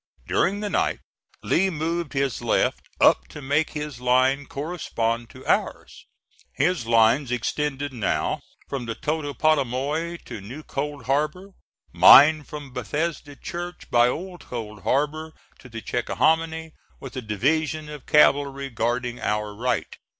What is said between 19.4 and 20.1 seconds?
right.